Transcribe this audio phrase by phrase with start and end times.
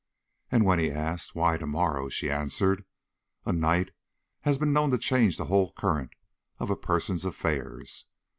[0.51, 2.85] And when he asked: 'Why to morrow?' she answered:
[3.45, 3.91] 'A night
[4.39, 6.13] has been known to change the whole current
[6.57, 8.07] of a person's affairs.'